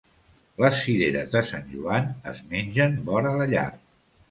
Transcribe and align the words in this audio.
Les 0.63 0.79
cireres 0.85 1.29
de 1.35 1.43
Sant 1.51 1.69
Joan 1.75 2.09
es 2.33 2.41
mengen 2.55 2.99
vora 3.13 3.37
la 3.45 3.51
llar. 3.55 3.71